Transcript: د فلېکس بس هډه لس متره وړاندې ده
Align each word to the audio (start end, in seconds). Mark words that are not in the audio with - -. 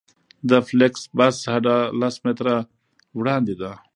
د 0.49 0.51
فلېکس 0.67 1.01
بس 1.17 1.37
هډه 1.51 1.77
لس 1.99 2.15
متره 2.25 2.57
وړاندې 3.17 3.55
ده 3.61 3.71